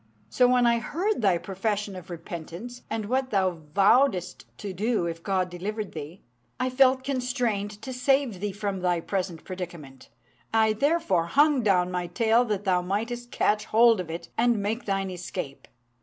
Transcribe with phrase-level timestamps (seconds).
[0.31, 5.21] So when I heard thy profession of repentance, and what thou vowedst to do if
[5.21, 6.23] God delivered thee,
[6.59, 10.09] I felt constrained to save thee from thy present predicament.
[10.51, 14.85] I therefore hung down my tail that thou mightest catch hold of it and make
[14.85, 15.67] thine escape.